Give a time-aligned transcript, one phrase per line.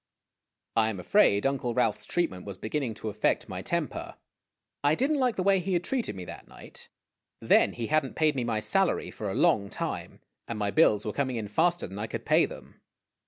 [0.75, 4.15] I am afraid Uncle Ralph's treatment was beginning to affect my temper.
[4.83, 6.89] I did n't like the way he had treated me that night.
[7.39, 11.05] Then he had n't paid me my salary for a long time, and my bills
[11.05, 12.81] were coming in faster than I could pay them.